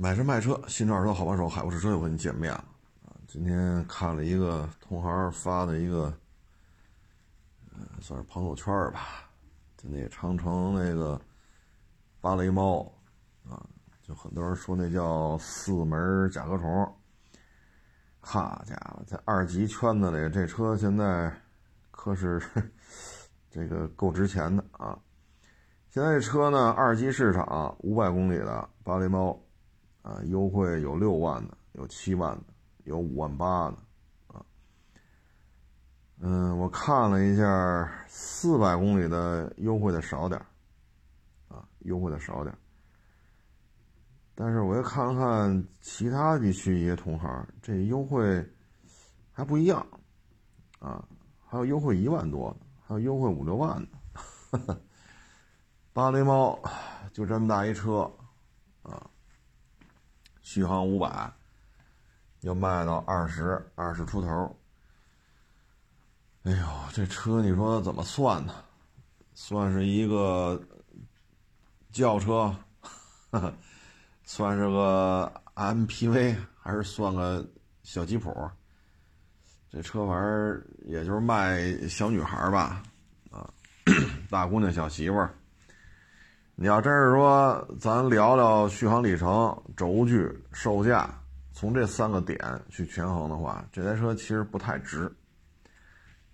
[0.00, 2.64] 买车卖车，新车二手车好帮手，海沃士车又跟你见面了
[3.04, 3.12] 啊！
[3.28, 6.10] 今天看了一个同行发的一个，
[7.74, 9.28] 嗯，算是朋友圈吧，
[9.76, 11.20] 就那长城那个
[12.18, 12.90] 芭蕾猫
[13.46, 13.62] 啊，
[14.00, 16.96] 就很多人说那叫四门甲壳虫。
[18.20, 21.30] 好家伙，在二级圈子里，这车现在
[21.90, 22.40] 可是
[23.50, 24.98] 这个够值钱的啊！
[25.90, 29.38] 现在这车呢，二级市场五百公里的芭蕾猫。
[30.02, 32.44] 啊，优惠有六万的，有七万的，
[32.84, 33.76] 有五万八的，
[34.28, 34.42] 啊，
[36.20, 40.40] 嗯，我看了一下，四百公里的优惠的少点
[41.48, 42.56] 啊，优惠的少点
[44.34, 48.42] 但是我又看了看其他地区一些同行，这优惠
[49.32, 49.86] 还不一样，
[50.78, 51.06] 啊，
[51.44, 53.86] 还有优惠一万多的，还有优惠五六万
[54.50, 54.80] 的，
[55.92, 56.58] 芭蕾猫
[57.12, 58.10] 就这么大一车，
[58.82, 59.06] 啊。
[60.52, 61.32] 续航五百，
[62.40, 64.58] 要卖到二十二十出头。
[66.42, 68.52] 哎呦，这车你说怎么算呢？
[69.32, 70.60] 算是一个
[71.92, 72.52] 轿车，
[74.26, 77.48] 算是个 MPV，还是算个
[77.84, 78.34] 小吉普？
[79.70, 82.82] 这车玩意儿也就是卖小女孩吧，
[83.30, 83.48] 啊，
[84.28, 85.32] 大姑娘、小媳妇儿。
[86.62, 91.08] 你要真是说，咱聊聊续航里程、轴距、售价，
[91.54, 95.10] 从这三个点去权衡的话，这台车其实不太值。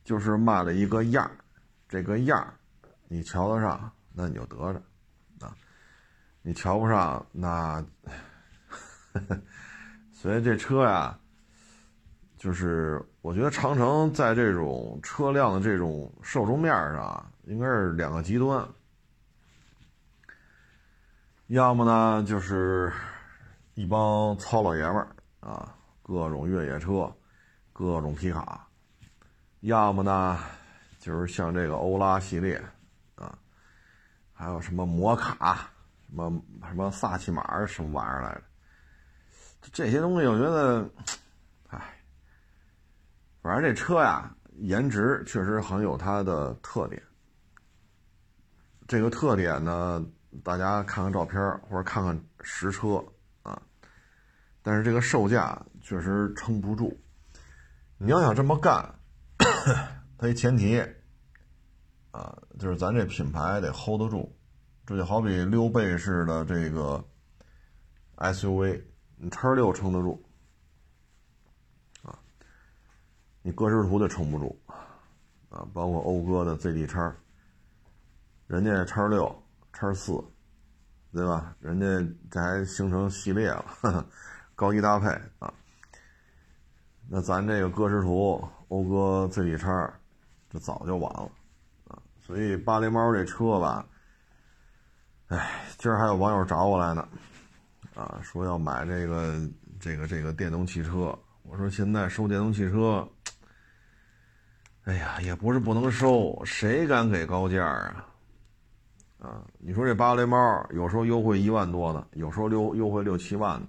[0.02, 1.30] 就是卖了一个样儿，
[1.88, 2.54] 这个样儿，
[3.06, 4.80] 你瞧得上，那你就得着
[5.46, 5.54] 啊；
[6.42, 7.80] 你瞧不上，那，
[10.12, 11.16] 所以这车呀，
[12.36, 18.66] 就是我觉得长城在这种车辆的这种受众面上，应该是两个极端。
[21.48, 22.92] 要么呢，就是
[23.74, 25.72] 一帮糙老爷们儿啊，
[26.02, 27.14] 各种越野车，
[27.72, 28.66] 各种皮卡；
[29.60, 30.40] 要么呢，
[30.98, 32.60] 就是像这个欧拉系列
[33.14, 33.38] 啊，
[34.32, 35.70] 还有什么摩卡、
[36.08, 38.42] 什么什么萨琪玛什么玩意儿来着？
[39.72, 40.90] 这些东西，我觉得，
[41.68, 41.96] 唉，
[43.40, 47.00] 反正这车呀，颜值确实很有它的特点。
[48.88, 50.04] 这个特点呢？
[50.44, 53.04] 大家看看照片或者看看实车
[53.42, 53.60] 啊，
[54.62, 56.98] 但是这个售价确实撑不住。
[57.98, 58.94] 你要想这么干，
[60.18, 60.80] 它一前提
[62.10, 64.36] 啊，就是咱这品牌得 hold 得住。
[64.84, 67.04] 这就好比溜背式的这个
[68.16, 68.84] SUV，
[69.16, 70.24] 你叉六撑得住
[72.02, 72.18] 啊，
[73.42, 74.60] 你歌诗图得撑不住
[75.48, 77.16] 啊，包括讴歌的 ZD 叉，
[78.46, 79.42] 人家叉六。
[79.78, 80.12] 叉四，
[81.12, 81.54] 对吧？
[81.60, 81.86] 人家
[82.30, 84.06] 这还形成系列了，
[84.56, 85.06] 高低搭配
[85.38, 85.52] 啊。
[87.10, 89.92] 那咱这个歌诗图、讴歌 ZD 叉，
[90.48, 91.30] 这早就完了
[91.88, 91.98] 啊。
[92.18, 93.86] 所以芭蕾猫这车吧，
[95.28, 97.06] 哎，今儿还有网友找我来呢，
[97.94, 99.38] 啊，说要买这个
[99.78, 101.16] 这个这个电动汽车。
[101.42, 103.06] 我说现在收电动汽车，
[104.84, 108.06] 哎呀，也不是不能收，谁敢给高价啊？
[109.26, 113.66] 啊，你说这芭蕾猫有时候优惠一万多的，有时候优优惠六七万的，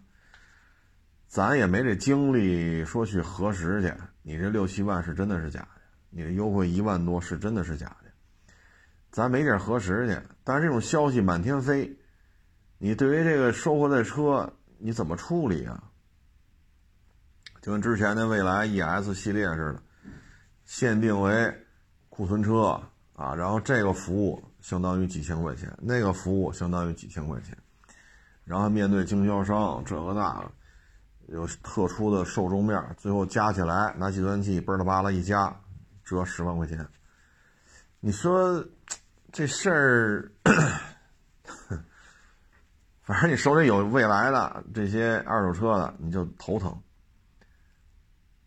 [1.25, 3.91] 咱也没这精力说去核实去。
[4.21, 5.81] 你这六七万是真的是假的？
[6.11, 8.11] 你这优惠一万多是真的是假的？
[9.09, 10.15] 咱没地儿核实去。
[10.43, 11.97] 但是这种消息满天飞，
[12.77, 15.81] 你对于这个收回来车你怎么处理啊？
[17.63, 19.81] 就跟之前的蔚来 ES 系列似的，
[20.65, 21.51] 限定为
[22.09, 22.79] 库存车
[23.15, 24.43] 啊，然后这个服务。
[24.61, 27.57] 相当于几千块钱，那个服务相当于几千块钱，
[28.43, 30.51] 然后面对经销商这个那个，
[31.27, 35.55] 有特殊的受众面，最后加起来拿计算器嘣了吧啦一加，
[36.03, 36.87] 折十万块钱。
[37.99, 38.63] 你说
[39.31, 40.31] 这事儿，
[43.01, 46.71] 反正你手里有未来的这些二手车的，你就头疼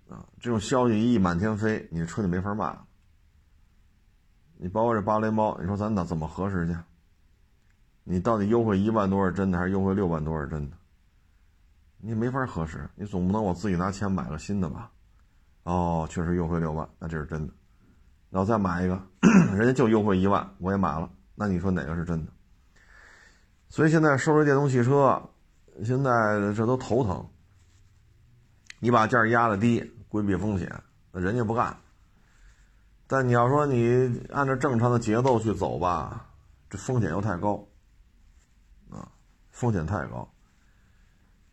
[0.08, 0.26] 啊！
[0.40, 2.84] 这种消息一满天飞，你的车就没法卖了。
[4.62, 6.76] 你包括这芭蕾猫，你说咱咋怎么核实去？
[8.04, 10.76] 你到底优惠一万多是真的，还是优惠六万多是真的？
[11.96, 14.90] 你没法核实，你总不能我自己拿钱买个新的吧？
[15.62, 17.54] 哦，确实优惠六万，那这是真的。
[18.28, 19.00] 然后再买一个，
[19.56, 22.30] 人家就优惠一万，我也买了，那你说哪个是真的？
[23.70, 25.22] 所以现在收这电动汽车，
[25.82, 27.26] 现在这都头疼。
[28.78, 30.70] 你把价压的低，规避风险，
[31.12, 31.74] 那人家不干。
[33.12, 36.24] 但你要说你按照正常的节奏去走吧，
[36.68, 37.66] 这风险又太高，
[38.88, 39.02] 啊，
[39.50, 40.32] 风险太高。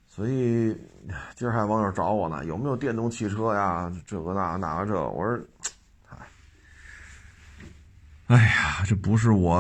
[0.05, 0.77] 所以
[1.35, 3.91] 今儿还网友找我呢，有没有电动汽车呀？
[4.05, 5.43] 这个那那个这，我说，
[6.09, 6.17] 哎，
[8.27, 9.59] 哎呀，这不是我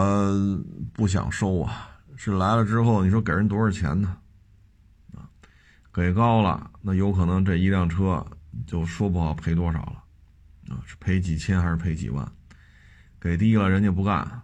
[0.93, 4.15] 不想收啊，是来了之后，你说给人多少钱呢？
[5.15, 5.25] 啊，
[5.91, 8.23] 给高了，那有可能这一辆车
[8.67, 10.03] 就说不好赔多少了，
[10.69, 12.31] 啊，是赔几千还是赔几万？
[13.19, 14.41] 给低了，人家不干。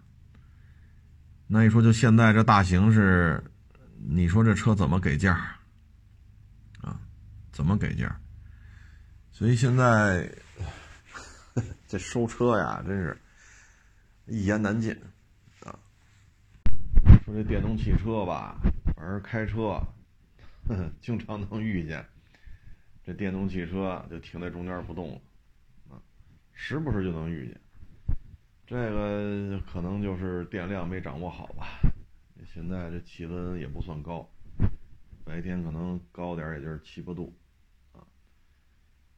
[1.48, 3.44] 那你说，就现在这大形势，
[3.98, 5.36] 你说这车怎么给价？
[6.82, 7.00] 啊
[7.52, 8.20] 怎么给价？
[9.32, 10.30] 所以现在
[11.88, 13.16] 这收车呀，真是
[14.26, 14.92] 一言难尽
[15.64, 15.78] 啊。
[17.26, 18.60] 说这电动汽车吧，
[18.96, 19.80] 反正开车
[21.02, 22.04] 经常能遇见
[23.06, 25.22] 这电动汽车就停在中间不动了，
[26.54, 27.60] 时不时就能遇见。
[28.66, 31.68] 这个可能就是电量没掌握好吧。
[32.46, 34.30] 现在这气温也不算高，
[35.26, 37.36] 白天可能高点也就是七八度。
[37.92, 38.06] 啊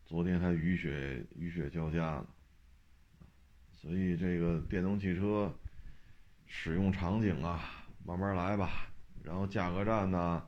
[0.05, 2.27] 昨天还雨雪雨雪交加呢，
[3.71, 5.51] 所以这个电动汽车
[6.45, 8.87] 使用场景啊，慢慢来吧。
[9.23, 10.47] 然后价格战呢，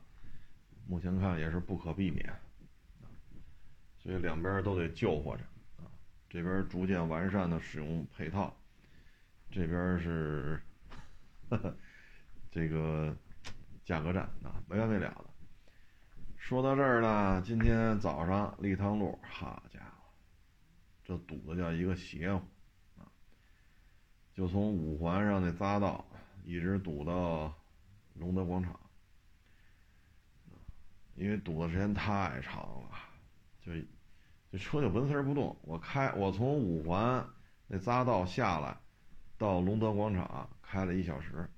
[0.86, 2.32] 目前看也是不可避免，
[3.98, 5.42] 所以两边都得救活着。
[6.28, 8.54] 这边逐渐完善的使用配套，
[9.50, 10.60] 这边是
[12.50, 13.16] 这个
[13.84, 15.24] 价格战啊，没完没了的。
[16.36, 20.12] 说到这儿呢，今天早上立汤路，好家伙，
[21.04, 22.42] 这堵的叫一个邪乎
[22.98, 23.08] 啊！
[24.34, 26.06] 就从五环上那匝道
[26.44, 27.54] 一直堵到
[28.14, 28.78] 隆德广场，
[31.16, 32.90] 因为堵的时间太长了，
[33.60, 33.72] 就
[34.50, 35.56] 这车就纹丝儿不动。
[35.62, 37.26] 我开我从五环
[37.66, 38.76] 那匝道下来
[39.36, 41.48] 到隆德广场开了一小时，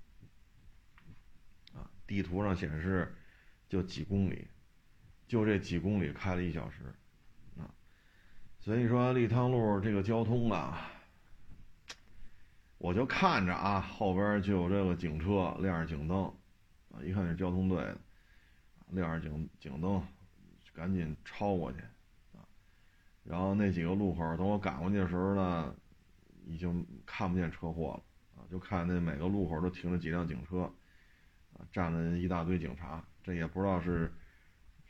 [1.74, 3.14] 啊，地图上显示
[3.68, 4.46] 就几公里。
[5.28, 6.92] 就这几公里开了一小时，
[7.56, 7.70] 啊，
[8.58, 10.90] 所以说立汤路这个交通啊，
[12.78, 16.24] 我就看着啊，后边就有这个警车亮着警灯，
[16.90, 17.96] 啊，一看是交通队的，
[18.88, 20.04] 亮着警警灯，
[20.74, 21.78] 赶紧超过去，
[23.24, 25.74] 然后那几个路口等我赶过去的时候呢，
[26.44, 28.00] 已经看不见车祸
[28.36, 30.62] 了，啊，就看那每个路口都停了几辆警车，
[31.52, 34.12] 啊，站了一大堆警察，这也不知道是。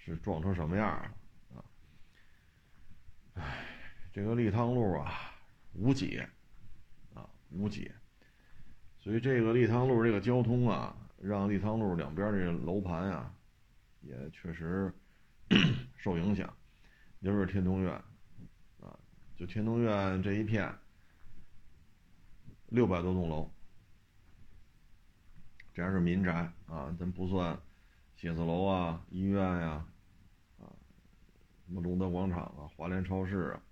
[0.03, 1.15] 是撞成什么样了
[1.55, 1.65] 啊！
[3.35, 3.67] 唉，
[4.11, 5.13] 这个立汤路啊，
[5.75, 6.27] 无解
[7.13, 7.95] 啊，无解。
[8.99, 13.35] 所以这个立汤路这个交通啊，让立汤路两边这个楼盘啊，
[14.01, 14.91] 也确实
[15.99, 16.51] 受影响。
[17.19, 18.03] 尤其是天通苑，
[19.41, 20.71] 就天通苑这一片，
[22.69, 23.51] 六百多栋楼，
[25.73, 27.59] 这还是民宅啊，咱不算
[28.17, 29.87] 写字楼啊、医院呀。
[30.59, 30.69] 啊
[31.65, 33.63] 什么龙德广场啊、华联超市啊、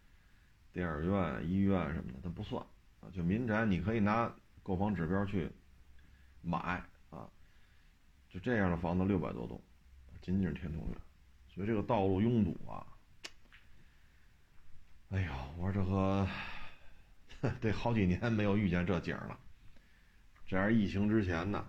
[0.72, 2.64] 电影院、医院什么的，它不算
[3.02, 3.12] 啊。
[3.12, 5.50] 就民宅，你可以拿购房指标去
[6.40, 7.28] 买啊。
[8.30, 9.60] 就这样的房子六百多栋，
[10.22, 10.98] 仅仅是天通苑，
[11.54, 12.86] 所以这个道路拥堵啊。
[15.10, 16.28] 哎呦，我说这个
[17.60, 19.38] 得好几年没有遇见这景了。
[20.46, 21.64] 这样疫情之前呢，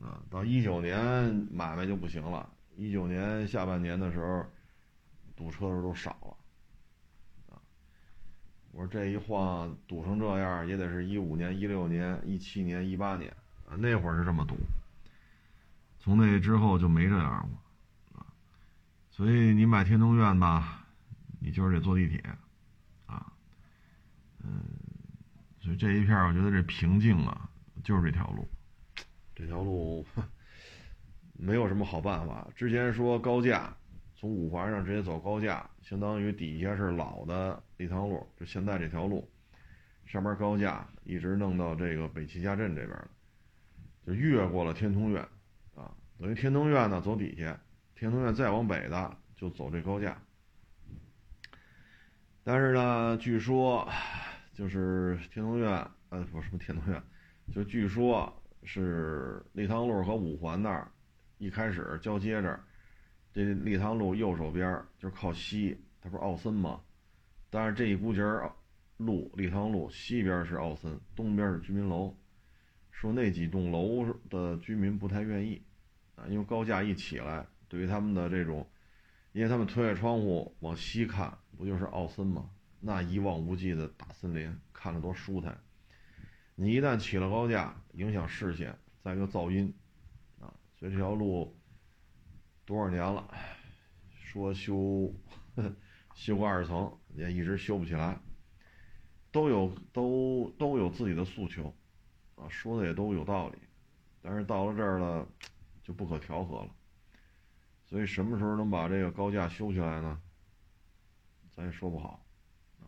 [0.00, 2.48] 啊，到一九年买卖就不行了。
[2.76, 4.46] 一九年下半年的时候。
[5.36, 7.62] 堵车的时候都少了，啊！
[8.72, 13.30] 我说这一晃堵成这样，也得是一五年、一六年、一七年、一八年
[13.70, 14.56] 啊，那会儿是这么堵。
[16.00, 17.48] 从那之后就没这样
[18.12, 18.26] 过，啊！
[19.12, 20.77] 所以你买天通苑吧，
[21.38, 22.18] 你就是得坐地铁，
[23.06, 23.32] 啊，
[24.42, 24.62] 嗯，
[25.60, 27.48] 所以这一片我觉得这瓶颈啊，
[27.82, 28.48] 就是这条路，
[29.34, 30.06] 这条路
[31.32, 32.48] 没有什么好办法。
[32.54, 33.74] 之前说高架。
[34.20, 39.30] 从五环上直接走高架，相当于底下是老的立汤路，就现在这条路，
[40.06, 42.98] 上面高架一直弄到这个北齐家镇这边，
[44.04, 45.22] 就越过了天通苑，
[45.76, 47.56] 啊，等于天通苑呢走底下，
[47.94, 50.20] 天通苑再往北的就走这高架。
[52.50, 53.86] 但是呢，据说
[54.54, 55.68] 就是天通苑，
[56.08, 57.02] 呃，不是什么天通苑，
[57.52, 60.90] 就据说是立汤路和五环那儿
[61.36, 62.64] 一开始交接这儿。
[63.34, 66.80] 这立汤路右手边就是靠西，它不是奥森吗？
[67.50, 68.50] 但是这一股节儿
[68.96, 72.16] 路，立汤路西边是奥森，东边是居民楼。
[72.90, 75.60] 说那几栋楼的居民不太愿意
[76.16, 78.66] 啊，因为高架一起来，对于他们的这种，
[79.32, 82.50] 因为他们推开窗户往西看，不就是奥森吗？
[82.80, 85.58] 那一望无际的大森林，看着多舒坦。
[86.54, 89.72] 你一旦起了高架，影响视线，再一个噪音
[90.40, 91.56] 啊，所以这条路。
[92.64, 93.26] 多少年了？
[94.12, 95.10] 说修
[96.14, 98.20] 修个二层也一直修不起来，
[99.32, 101.74] 都有都都有自己的诉求，
[102.34, 103.56] 啊，说的也都有道理，
[104.20, 105.26] 但是到了这儿了
[105.82, 106.70] 就不可调和了，
[107.88, 110.20] 所以什么时候能把这个高架修起来呢？
[111.56, 112.24] 咱也说不好，
[112.80, 112.86] 啊，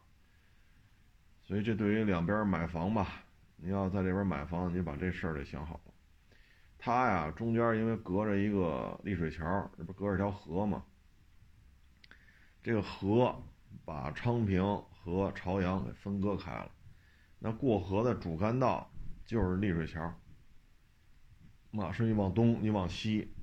[1.43, 3.25] 所以这对于两边买房吧，
[3.57, 5.93] 你要在这边买房，你把这事儿得想好了。
[6.79, 10.85] 它呀，中间因为隔着一个丽水桥，这不隔着条河吗？
[12.63, 13.43] 这个河
[13.85, 16.71] 把昌平和朝阳给分割开了，
[17.39, 18.89] 那过河的主干道
[19.25, 20.15] 就是丽水桥。
[21.71, 23.35] 马是你往东，你往西，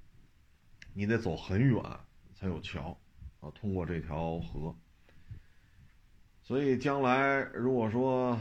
[0.98, 1.84] 你得走很远
[2.34, 2.98] 才有桥
[3.40, 4.76] 啊，通过这条河。
[6.42, 8.40] 所以将来如果说，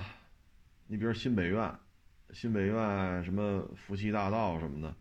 [0.86, 1.78] 你比如新北苑。
[2.32, 4.96] 新北苑什么福熙大道什么的，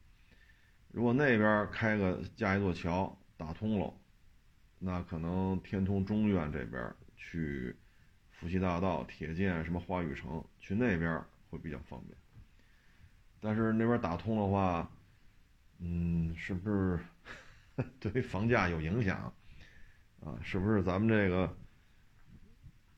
[0.91, 3.93] 如果那边开个架一座桥打通了，
[4.77, 7.74] 那可能天通中院这边去
[8.31, 12.15] 福熙大道、铁建什么花语城去那边会比较方便。
[13.39, 14.91] 但是那边打通的话，
[15.79, 17.00] 嗯，是不是
[18.00, 19.34] 对于房价有影响
[20.22, 20.39] 啊？
[20.41, 21.58] 是不是咱们这个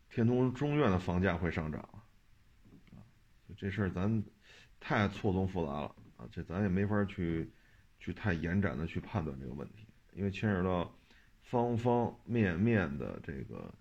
[0.10, 3.02] 天通中院的房价会上涨啊？
[3.58, 4.24] 这事儿咱
[4.80, 6.28] 太错综复杂了啊！
[6.32, 7.52] 这咱也没法去
[8.00, 10.96] 去太延展的去判断这个问题，因为牵扯到
[11.42, 13.74] 方方面面的这个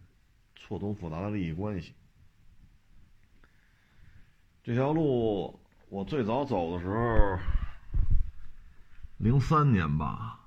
[0.54, 1.94] 错综复杂的利益关系。
[4.62, 7.38] 这条路我最早走的时候，
[9.18, 10.40] 零三年吧，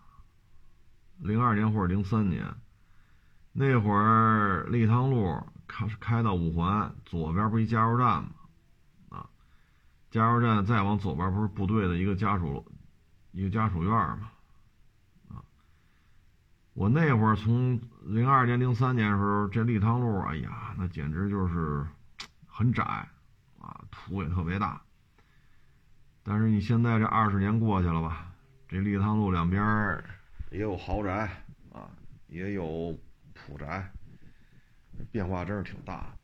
[1.20, 2.46] 零二年或者零三年，
[3.52, 8.30] 那会儿立汤路开开到五环左边，不是一加油站吗？
[9.10, 9.30] 啊
[10.10, 12.66] 加油站再往左边不是部队的一个家属，
[13.32, 14.32] 一个家属院吗，
[15.30, 15.44] 啊，
[16.74, 21.86] 我那会儿从零二年、零三年的时候，这立汤路，哎呀，那简直就是
[22.48, 22.84] 很窄，
[23.60, 24.82] 啊，土也特别大。
[26.24, 28.32] 但是你现在这二十年过去了吧，
[28.68, 30.04] 这立汤路两边
[30.52, 31.30] 也有豪宅
[31.72, 31.92] 啊，
[32.28, 32.98] 也有
[33.34, 33.90] 普宅，
[35.12, 36.16] 变化真是挺大。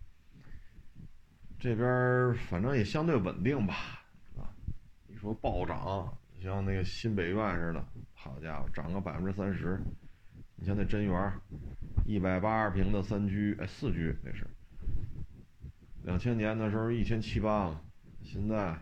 [1.60, 4.04] 这边反正也相对稳定吧，
[4.38, 4.50] 啊，
[5.08, 9.80] 你说暴涨，像那个新北苑似的，好家伙，涨个百分之三十。
[10.58, 11.34] 你像那真园，
[12.06, 14.48] 一百八十平的三居，哎，四居那是。
[16.04, 17.76] 两千年的时候一千七八，
[18.24, 18.78] 现在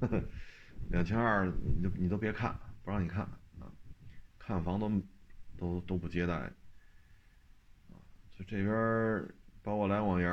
[0.90, 3.28] 两千二，你你都别看，不让你看，
[4.44, 4.90] 看房都
[5.56, 6.34] 都都不接待。
[6.34, 7.94] 啊，
[8.36, 9.28] 就这边
[9.62, 10.28] 包括来广营，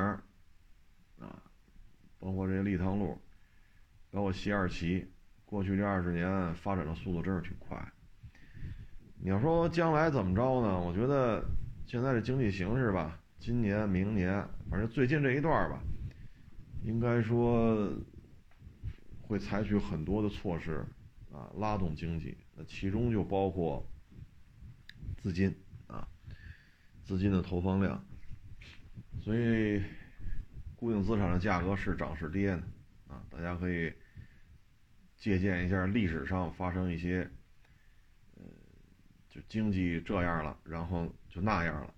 [1.18, 1.42] 啊。
[2.18, 3.18] 包括这立汤路，
[4.10, 5.10] 包括西二旗，
[5.46, 7.82] 过去这二十年发展的速度真是挺快。
[9.22, 10.78] 你要说将来怎么着呢？
[10.78, 11.42] 我觉得
[11.86, 15.82] 现在这经济形势吧，今年、明年，反正最近这一段吧，
[16.82, 17.90] 应该说
[19.22, 20.84] 会采取很多的措施
[21.32, 22.36] 啊，拉动经济。
[22.54, 23.82] 那其中就包括
[25.20, 25.54] 资金
[25.86, 26.08] 啊，
[27.04, 28.04] 资金的投放量，
[29.22, 29.82] 所以。
[30.76, 32.62] 固定资产的价格是涨是跌呢？
[33.08, 33.92] 啊，大家可以
[35.18, 37.30] 借鉴一下历史上发生一些，
[38.36, 38.42] 呃，
[39.28, 41.92] 就经济这样了，然后就那样了，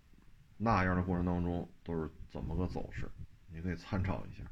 [0.56, 3.08] 那样的过程当中都是怎么个走势？
[3.52, 4.42] 你可以参照一下。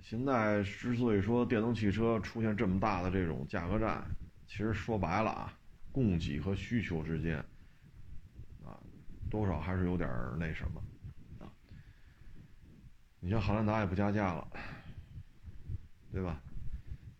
[0.00, 4.06] 现在之所以说电动汽车出现这么大的这种价格战，
[4.46, 5.58] 其实说白了啊，
[5.94, 7.38] 供给和需求之间，
[8.64, 8.74] 啊，
[9.30, 10.10] 多少还是有点
[10.40, 10.82] 那什么。
[11.38, 11.46] 啊
[13.20, 14.48] 你像汉兰达也不加价了，
[16.10, 16.42] 对吧？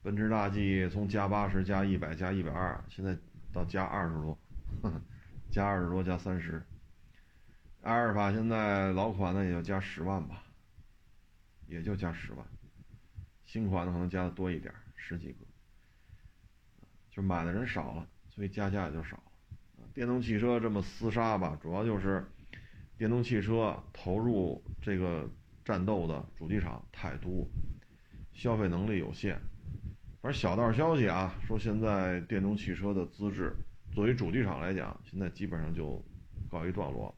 [0.02, 3.16] 奔驰大 G 从加八十、加一百、加一百二，现在
[3.52, 4.36] 到加二十多，
[5.52, 6.60] 加二十多加三十。
[7.82, 10.42] 阿尔法现在老款的也就加十万吧，
[11.68, 12.44] 也就加十万，
[13.46, 15.46] 新款的可能加的多一点，十几个。
[17.08, 19.22] 就买的人少了，所以加价也就少。
[19.92, 22.24] 电动汽车这么厮杀吧，主要就是
[22.98, 25.30] 电动汽车投入这个。
[25.64, 27.48] 战斗的主机厂太多，
[28.34, 29.40] 消费能力有限。
[30.20, 33.50] 反正小道消息啊，说现在电动汽车的资质，
[33.90, 36.04] 作为主机厂来讲，现在基本上就
[36.50, 37.14] 告一段落。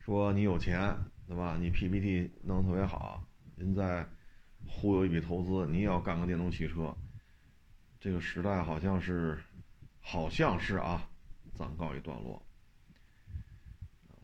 [0.00, 0.92] 说你有钱，
[1.28, 1.56] 对吧？
[1.56, 3.22] 你 PPT 弄得特别好，
[3.54, 4.04] 您再
[4.66, 6.92] 忽悠一笔投资，你也要干个电动汽车。
[8.00, 9.38] 这个时代好像是，
[10.00, 11.08] 好像是啊，
[11.54, 12.42] 暂告一段落。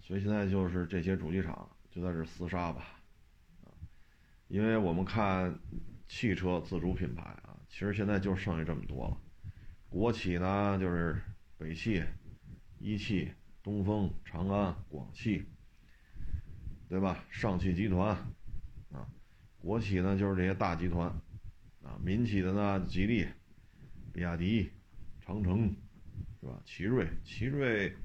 [0.01, 1.69] 所以现在就是这些主机厂。
[1.95, 2.99] 就在这厮杀吧，
[3.65, 3.69] 啊，
[4.49, 5.55] 因为我们看
[6.09, 9.21] 汽车自主品牌啊，其实现在就剩下这么多了。
[9.91, 11.21] 国企呢，就是
[11.59, 12.03] 北汽、
[12.79, 13.31] 一汽、
[13.63, 15.45] 东风、长安、广汽，
[16.89, 17.23] 对吧？
[17.29, 18.17] 上汽集团，
[18.91, 19.07] 啊，
[19.59, 21.09] 国企呢就是这些大集团，
[21.83, 23.29] 啊，民企的呢，吉利、
[24.13, 24.71] 比亚迪、
[25.21, 25.75] 长城，
[26.41, 26.61] 是吧？
[26.65, 27.97] 奇瑞，奇瑞，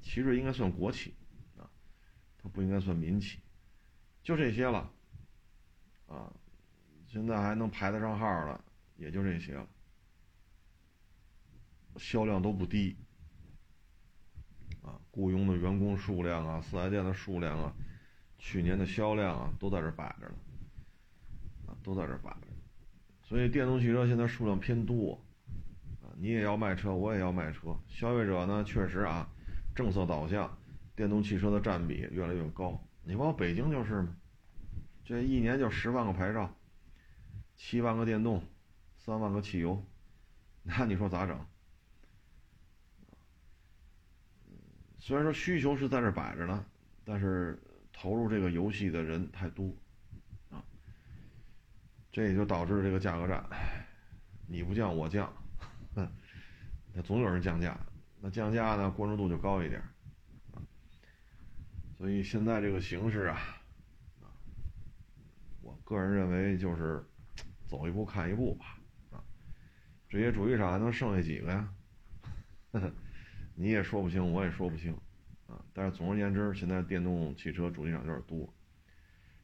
[0.00, 1.14] 奇瑞应该算国企，
[1.58, 1.68] 啊，
[2.38, 3.40] 它不应该算民企，
[4.22, 4.92] 就这些了，
[6.06, 6.32] 啊，
[7.06, 8.64] 现在还能排得上号了，
[8.96, 9.68] 也就这些了。
[11.96, 12.96] 销量都不低，
[14.82, 17.74] 啊，雇佣的员工数量啊，四 S 店的数量啊，
[18.38, 20.34] 去年的销量啊，都在这摆着呢，
[21.66, 22.48] 啊，都在这摆着，
[23.22, 25.23] 所以电动汽车现在数量偏多，
[26.16, 29.28] 你也要卖车，我也要卖车，消费者呢，确实啊，
[29.74, 30.56] 政策导向，
[30.94, 34.16] 电动汽车的占比越来越高，你包括北京就是嘛，
[35.04, 36.54] 这一年就十万个牌照，
[37.56, 38.42] 七万个电动，
[38.96, 39.84] 三万个汽油，
[40.62, 41.38] 那你说咋整？
[45.00, 46.64] 虽然说需求是在这摆着呢，
[47.04, 47.60] 但是
[47.92, 49.70] 投入这个游戏的人太多，
[50.50, 50.64] 啊，
[52.10, 53.44] 这也就导致这个价格战，
[54.46, 55.30] 你不降我降，
[55.94, 57.78] 那总有人降价，
[58.20, 59.80] 那降价呢关注度就高一点，
[60.52, 60.62] 啊，
[61.98, 63.38] 所以现在这个形势啊，
[65.60, 67.04] 我个人认为就是
[67.66, 68.78] 走一步看一步吧，
[69.10, 69.24] 啊，
[70.08, 71.74] 这些主机厂还能剩下几个呀？
[72.72, 72.92] 呵 呵
[73.56, 74.92] 你也说不清，我也说不清，
[75.46, 75.64] 啊！
[75.72, 78.52] 但是总而言之，现在电动汽车主机厂有点多，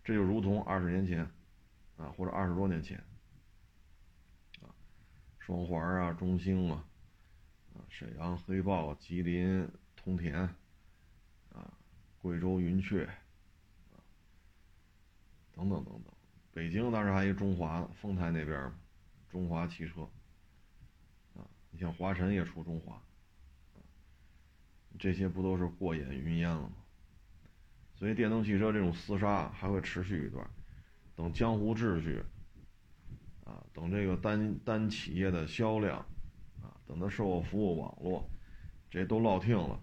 [0.02, 1.22] 这就如同二十年前，
[1.96, 3.00] 啊，或者二十多年前，
[5.40, 6.84] 双环啊，中兴啊，
[7.74, 10.36] 啊，沈阳黑豹、吉林通田，
[11.52, 11.72] 啊，
[12.22, 13.98] 贵州云雀，啊，
[15.52, 16.14] 等等等等，
[16.52, 18.72] 北京当时还有中华丰台那边
[19.28, 20.02] 中华汽车，
[21.34, 23.02] 啊，你像华晨也出中华。
[24.98, 26.72] 这些不都是过眼云烟了吗？
[27.94, 30.48] 所以电动汽车这种厮杀还会持续一段，
[31.14, 32.22] 等江湖秩序，
[33.50, 35.98] 啊，等这个单单企业的销量，
[36.62, 38.24] 啊，等它售后服务网络，
[38.88, 39.76] 这都落听了，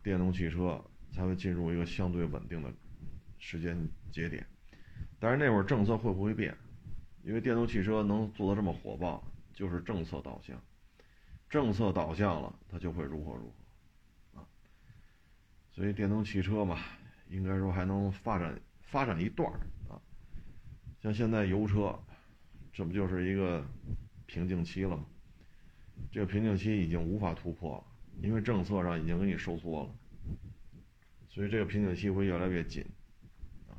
[0.00, 2.72] 电动汽车才会进入一个相对稳定的
[3.38, 3.76] 时间
[4.12, 4.46] 节点。
[5.18, 6.56] 但是那会儿政策会不会变？
[7.24, 10.56] 因为电动汽车能做得这么火爆，就是政策导向，
[11.48, 14.40] 政策导向了，它就会如何如何。
[14.40, 14.46] 啊
[15.72, 16.78] 所以电动汽车嘛，
[17.28, 20.00] 应该说还能发展发展一段儿啊。
[21.02, 21.98] 像现在油车，
[22.72, 23.64] 这不就是一个
[24.26, 25.04] 瓶颈期了吗？
[26.10, 27.84] 这个瓶颈期已经无法突破了，
[28.22, 29.90] 因为政策上已经给你收缩了。
[31.28, 32.84] 所以这个瓶颈期会越来越紧
[33.68, 33.76] 啊。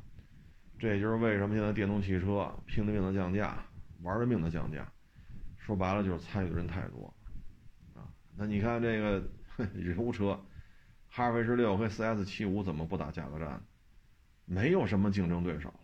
[0.78, 3.64] 这也就是为什么现在电动汽车拼了命的降价，
[4.02, 4.90] 玩了命的降价。
[5.58, 7.14] 说白了就是参与的人太多
[7.94, 8.08] 啊。
[8.36, 9.28] 那你看这个
[9.96, 10.38] 油车。
[11.14, 13.62] 哈弗 H 六和 CS 七五怎么不打价格战？
[14.46, 15.80] 没有什么竞争对手了。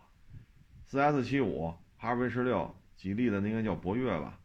[0.87, 4.39] CS 七五、哈弗 H 六、吉利的那个叫博越吧，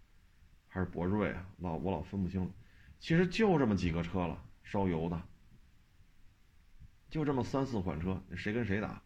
[0.69, 1.45] 还是博瑞啊？
[1.57, 2.51] 老我老分不清了。
[2.99, 5.21] 其实就这么几个车了，烧油的，
[7.09, 9.01] 就这么三四款车，谁跟谁打？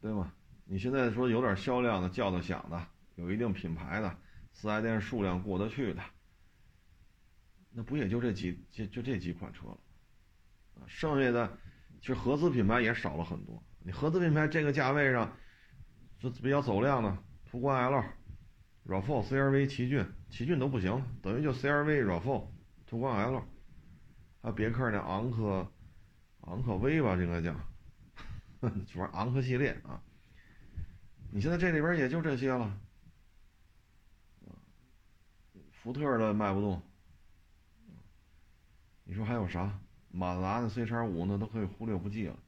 [0.00, 0.32] 对吗？
[0.64, 4.16] 你现在说有点销量的、叫的响的、有一定品牌的、
[4.52, 6.02] 四 S 店数量过得去的。
[7.72, 9.78] 那不也就这几就就这几款车了，
[10.76, 11.58] 啊，剩下的
[12.00, 13.60] 其实合资品牌也少了很多。
[13.80, 15.36] 你合资品牌这个价位上，
[16.18, 18.02] 就比较走量的，途观 L、
[18.86, 22.46] RAV4、CRV、奇骏，奇骏都不行，等于就 CRV、RAV4、
[22.86, 23.40] 途观 L，
[24.40, 25.70] 还有别克那昂科、
[26.40, 27.54] 昂科威吧，应该叫，
[28.90, 30.02] 主要昂科系列啊。
[31.30, 32.80] 你现在这里边也就这些了，
[35.72, 36.80] 福特的卖不动。
[39.04, 39.78] 你说还有啥？
[40.10, 42.38] 马自达的 C 叉五那都可以忽略不计了，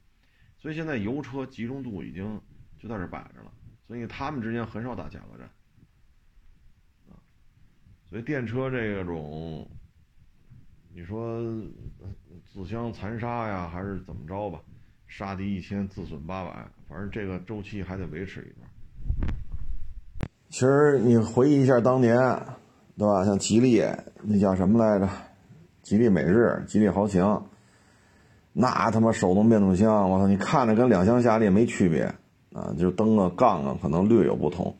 [0.57, 2.41] 所以现在油车集中度已经
[2.79, 3.51] 就在这摆着了，
[3.87, 5.47] 所以他们之间很少打价格战，
[7.09, 7.13] 啊，
[8.09, 9.67] 所以电车这种，
[10.93, 11.39] 你说
[12.51, 14.59] 自相残杀呀，还是怎么着吧？
[15.07, 18.67] 杀敌一千，自损八百，反正这个周期还得维持一段。
[20.49, 22.17] 其实你回忆一下当年，
[22.97, 23.23] 对吧？
[23.23, 23.83] 像吉利
[24.23, 25.07] 那叫什么来着？
[25.83, 27.23] 吉利美日、吉利豪情，
[28.53, 30.27] 那他妈手动变速箱，我操！
[30.27, 32.15] 你看着跟两厢夏利没区别
[32.55, 34.73] 啊，就灯啊、杠啊可能略有不同。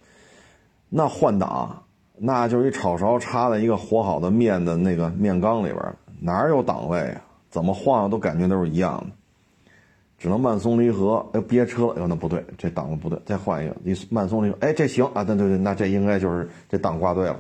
[0.88, 1.84] 那换挡，
[2.18, 7.22] 那就是一炒勺插在一个和好的面的那个面缸里边，哪有档位啊？
[7.50, 9.72] 怎么晃都感觉都是一样的，
[10.18, 11.26] 只能慢松离合。
[11.34, 17.40] 哎，别车，哎，那不对，这档子不对，再换一个，你慢松离合，哎，这行啊，对对对，那这应该就是这档挂对了。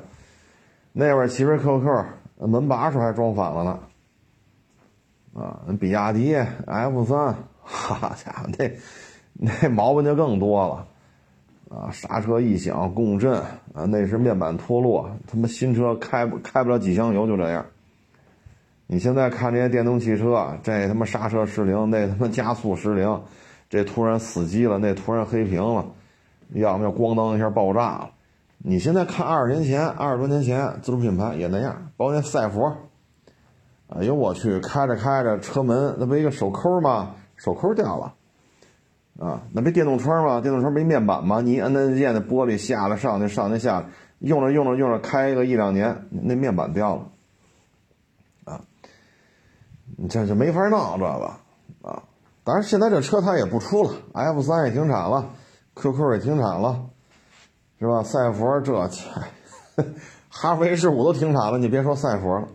[0.91, 2.05] 那边奇瑞 QQ。
[2.37, 3.79] 门把手还装反了呢。
[5.35, 8.69] 啊，比亚迪 F 三，哈家伙，那
[9.61, 10.87] 那毛病就更多了。
[11.67, 13.41] 啊，刹车异响、共振
[13.73, 17.65] 啊，内饰面板脱落，他妈新车开不开不了几箱油就这样。
[18.87, 23.21] 你现在看这些电动汽车，这他妈刹车失灵，那他妈加速失灵，
[23.67, 25.85] 这突然死机了，那突然黑屏了，
[26.53, 28.11] 要么就咣当一下爆炸了。
[28.59, 32.77] 你现在看二十年前、二十多年前自主品牌也那样，包括那赛佛，
[33.89, 37.15] 哎呦我去，开着开着车门那不一个手扣吗？
[37.35, 38.13] 手扣掉了。
[39.19, 40.41] 啊，那不电动窗吗？
[40.41, 41.39] 电动窗没面板吗？
[41.39, 43.87] 你一摁按键，那玻璃下来上去上去下来，
[44.19, 47.07] 用着用着用着，开个一两年，那面板掉了。
[48.43, 48.61] 啊，
[49.95, 51.33] 你这就没法弄这个
[51.89, 52.03] 啊！
[52.43, 55.29] 当然，现在这车它也不出了，F 三也停产了
[55.75, 56.85] ，QQ 也停产了，
[57.79, 58.03] 是吧？
[58.03, 58.73] 赛佛这，
[60.29, 62.47] 哈弗 H 五都停产了，你别说赛佛了。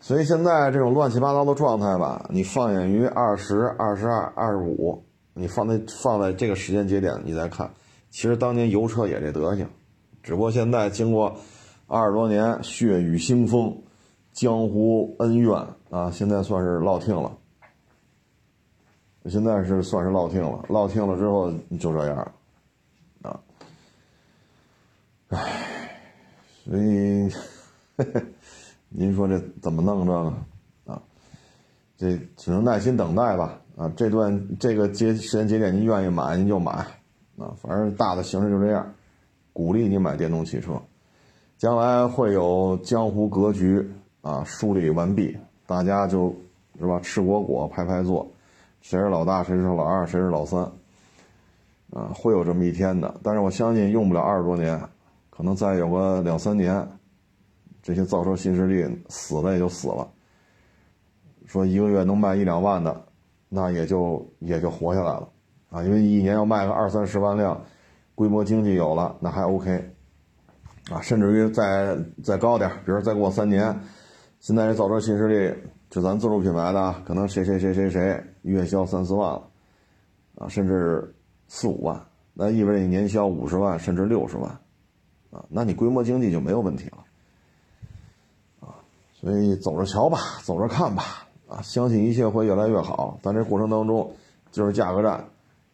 [0.00, 5.04] 所以现在这种乱七八糟的状态吧，你放眼于二十二、十二、二十五。
[5.34, 7.68] 你放在放在这个时间节点，你再看，
[8.08, 9.68] 其实当年油车也这德行，
[10.22, 11.36] 只不过现在经过
[11.88, 13.76] 二十多年血雨腥风、
[14.32, 15.52] 江湖恩怨
[15.90, 17.36] 啊，现在算是落听了。
[19.26, 23.40] 现在是算是落听了，落听了之后就这样了，啊，
[25.28, 26.00] 唉，
[26.64, 27.32] 所以
[28.90, 31.02] 您说这怎么弄这个啊？
[31.96, 33.58] 这只能耐心等待吧。
[33.76, 36.70] 啊，这段这个节时间节点，您愿意买您就买，
[37.36, 38.94] 啊，反正大的形势就这样，
[39.52, 40.80] 鼓励你买电动汽车，
[41.58, 43.84] 将来会有江湖格局
[44.22, 46.32] 啊梳理完毕，大家就
[46.78, 48.30] 是吧，吃果果排排坐，
[48.80, 50.60] 谁是老大，谁是老二，谁是老三，
[51.90, 54.80] 啊，会有这么一天的，但是我相信用不了二十多年，
[55.30, 56.86] 可能再有个两三年，
[57.82, 60.08] 这些造车新势力死了也就死了，
[61.46, 63.04] 说一个月能卖一两万的。
[63.54, 65.28] 那也就也就活下来了，
[65.70, 67.64] 啊，因为一年要卖个二三十万辆，
[68.16, 69.94] 规模经济有了，那还 OK，
[70.90, 73.72] 啊，甚至于再再高点，比如再过三年，
[74.40, 75.56] 现在这造车新势力，
[75.88, 79.42] 就咱自主品牌的，可能谁谁谁谁谁月销三四万了，
[80.34, 81.14] 啊，甚至
[81.46, 84.50] 四五万，那意味着你年销五十万甚至六十万，
[85.30, 86.98] 啊，那你规模经济就没有问题了，
[88.66, 88.74] 啊，
[89.12, 91.28] 所以走着瞧吧，走着看吧。
[91.62, 94.12] 相信一切会越来越好，但这过程当中
[94.50, 95.24] 就是价格战，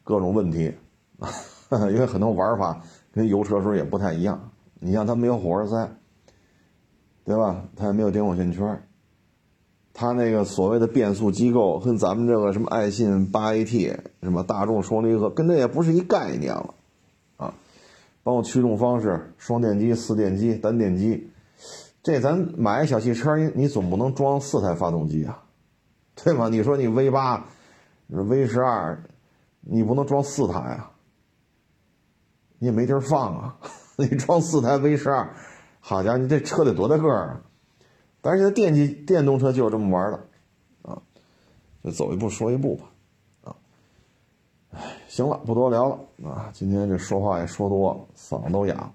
[0.04, 0.72] 各种问题
[1.18, 1.28] 啊，
[1.90, 4.50] 因为很多玩法跟油车时候也不太一样。
[4.80, 5.90] 你像它没有火花塞，
[7.24, 7.64] 对吧？
[7.76, 8.82] 它也没有点火线圈，
[9.92, 16.74] 它那个所谓的变速机构跟咱们这个什么爱信八 AT、什么大众双离合，跟这也不是一概念了
[17.36, 17.54] 啊。
[18.22, 21.30] 包括驱动方式，双电机、四电机、单电机，
[22.02, 25.42] 这咱买小汽车，你总不能装四台发动机啊。
[26.24, 26.48] 对吗？
[26.48, 27.46] 你说你 V 八、
[28.09, 29.02] V 十二，
[29.61, 30.90] 你不能装四台啊，
[32.59, 33.56] 你也没地儿放啊。
[33.96, 35.35] 你装四台 V 十二，
[35.80, 37.40] 好家伙，你这车得多大个儿啊？
[38.22, 40.18] 但是现在电机电动车就是这么玩的，
[40.83, 41.02] 啊，
[41.85, 42.85] 就走一步说一步吧，
[43.44, 43.56] 啊，
[44.72, 48.92] 哎，行了，不多聊了啊，今天这说话也说多了，嗓子都哑了。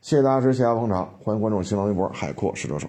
[0.00, 2.88] 谢谢大家支持，谢谢捧场，欢迎关注新浪微博海阔试车手。